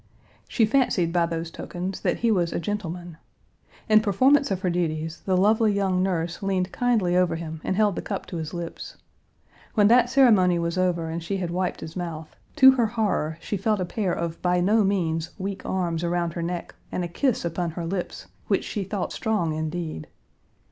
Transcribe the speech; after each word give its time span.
She 0.47 0.65
fancied 0.65 1.13
by 1.13 1.27
those 1.27 1.51
tokens 1.51 2.01
that 2.01 2.21
he 2.21 2.31
was 2.31 2.51
a 2.51 2.59
gentleman. 2.59 3.17
In 3.87 3.99
performance 4.01 4.49
of 4.49 4.61
her 4.61 4.69
duties, 4.71 5.21
the 5.27 5.37
lovely 5.37 5.71
young 5.73 6.01
nurse 6.01 6.41
leaned 6.41 6.71
kindly 6.71 7.15
over 7.15 7.35
him 7.35 7.61
and 7.63 7.75
held 7.75 7.95
the 7.95 8.01
cup 8.01 8.25
to 8.25 8.37
his 8.37 8.51
lips. 8.51 8.97
When 9.75 9.89
that 9.89 10.09
ceremony 10.09 10.57
was 10.57 10.75
over 10.75 11.07
and 11.11 11.21
she 11.21 11.37
had 11.37 11.51
wiped 11.51 11.81
his 11.81 11.95
mouth, 11.95 12.35
to 12.55 12.71
her 12.71 12.87
horror 12.87 13.37
she 13.41 13.57
felt 13.57 13.79
a 13.79 13.85
pair 13.85 14.11
of 14.11 14.41
by 14.41 14.59
no 14.59 14.83
means 14.83 15.29
weak 15.37 15.63
arms 15.67 16.03
around 16.03 16.33
her 16.33 16.41
neck 16.41 16.73
and 16.91 17.03
a 17.03 17.07
kiss 17.07 17.45
upon 17.45 17.69
her 17.69 17.85
lips, 17.85 18.25
which 18.47 18.63
she 18.63 18.83
thought 18.83 19.13
strong, 19.13 19.53
indeed. 19.53 20.07